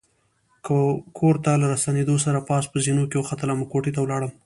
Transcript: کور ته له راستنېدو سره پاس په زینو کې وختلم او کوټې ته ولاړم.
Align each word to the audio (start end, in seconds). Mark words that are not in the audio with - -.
کور 1.17 1.35
ته 1.43 1.51
له 1.61 1.65
راستنېدو 1.71 2.15
سره 2.25 2.39
پاس 2.49 2.63
په 2.71 2.77
زینو 2.85 3.03
کې 3.11 3.17
وختلم 3.19 3.57
او 3.59 3.69
کوټې 3.71 3.91
ته 3.95 3.99
ولاړم. 4.01 4.31